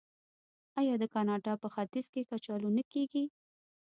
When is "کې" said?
2.13-2.27